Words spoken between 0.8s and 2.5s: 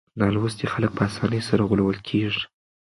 په اسانۍ سره غولول کېږي.